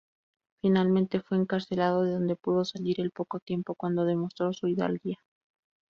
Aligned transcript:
Finalmente 0.63 1.21
fue 1.21 1.37
encarcelado, 1.37 2.01
de 2.01 2.13
donde 2.13 2.35
pudo 2.35 2.65
salir 2.65 2.99
al 3.01 3.11
poco 3.11 3.39
tiempo 3.39 3.75
cuando 3.75 4.03
demostró 4.03 4.51
su 4.51 4.65
hidalguía. 4.67 5.19